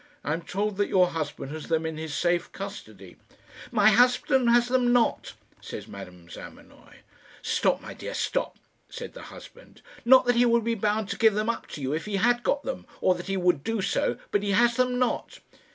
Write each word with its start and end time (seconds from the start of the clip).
I 0.23 0.33
am 0.33 0.41
told 0.41 0.77
that 0.77 0.89
your 0.89 1.09
husband 1.09 1.51
has 1.51 1.67
them 1.67 1.85
in 1.85 1.95
his 1.97 2.15
safe 2.15 2.51
custody." 2.51 3.17
"My 3.71 3.91
husband 3.91 4.49
has 4.49 4.67
them 4.67 4.91
not," 4.91 5.33
said 5.61 5.87
Madame 5.87 6.27
Zamenoy. 6.27 7.01
"Stop, 7.43 7.81
my 7.81 7.93
dear 7.93 8.15
stop," 8.15 8.57
said 8.89 9.13
the 9.13 9.21
husband. 9.29 9.83
"Not 10.03 10.25
that 10.25 10.35
he 10.35 10.43
would 10.47 10.63
be 10.63 10.73
bound 10.73 11.07
to 11.09 11.19
give 11.19 11.35
them 11.35 11.51
up 11.51 11.67
to 11.67 11.81
you 11.83 11.93
if 11.93 12.05
he 12.05 12.15
had 12.15 12.41
got 12.41 12.63
them, 12.63 12.87
or 12.99 13.13
that 13.13 13.27
he 13.27 13.37
would 13.37 13.63
do 13.63 13.79
so; 13.79 14.17
but 14.31 14.41
he 14.41 14.53
has 14.53 14.75
them 14.75 14.97
not." 14.97 15.37